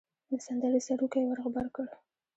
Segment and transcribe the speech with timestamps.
[0.29, 1.87] د سندرې سروکی ور غبرګ کړ.